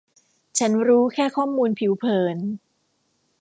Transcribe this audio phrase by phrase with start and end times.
[0.59, 2.37] ฉันรู้แค่ข้อมูลผิวเผิน